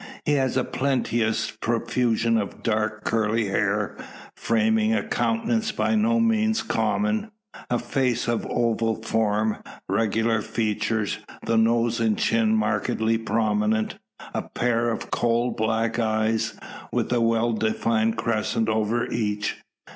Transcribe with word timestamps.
He 0.25 0.31
has 0.31 0.57
a 0.57 0.63
plenteous 0.63 1.51
profusion 1.51 2.35
of 2.35 2.63
dark 2.63 3.03
curly 3.03 3.49
hair, 3.49 3.95
framing 4.33 4.95
a 4.95 5.03
countenance 5.07 5.71
by 5.71 5.93
no 5.93 6.19
means 6.19 6.63
common. 6.63 7.29
A 7.69 7.77
face 7.77 8.27
of 8.27 8.43
oval 8.49 8.95
form, 9.03 9.57
regular 9.87 10.41
features, 10.41 11.19
the 11.45 11.55
nose 11.55 11.99
and 11.99 12.17
chin 12.17 12.55
markedly 12.55 13.19
prominent, 13.19 13.99
a 14.33 14.41
pair 14.41 14.89
of 14.89 15.11
coal 15.11 15.51
black 15.51 15.99
eyes, 15.99 16.59
with 16.91 17.13
a 17.13 17.21
well 17.21 17.51
defined 17.53 18.17
crescent 18.17 18.69
over 18.69 19.05
each. 19.05 19.57